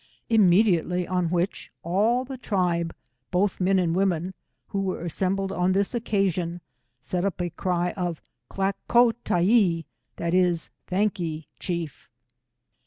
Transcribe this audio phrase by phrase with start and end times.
[0.29, 2.91] Immediately on which, all the tribe,
[3.29, 4.33] both men and women,
[4.69, 6.59] who were assembled on this occasion,
[7.01, 8.19] set up a cry of
[8.49, 9.85] Klack ko Tyee,
[10.17, 12.09] thai is, Thank ye chief.